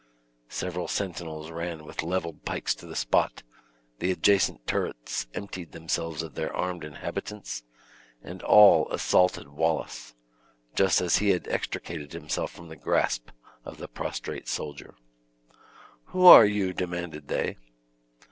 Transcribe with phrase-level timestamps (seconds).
[0.49, 3.43] Several sentinels ran with leveled pikes to the spot,
[3.99, 7.61] the adjacent turrets emptied themselves of their armed inhabitants,
[8.23, 10.15] and all assaulted Wallace,
[10.73, 13.29] just as he had extricated himself from the grasp
[13.63, 14.95] of the prostrate soldier.
[16.05, 17.57] "Who are you?" demanded they.